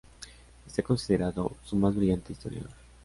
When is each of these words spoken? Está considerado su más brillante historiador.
Está 0.65 0.81
considerado 0.81 1.51
su 1.63 1.75
más 1.75 1.95
brillante 1.95 2.33
historiador. 2.33 2.71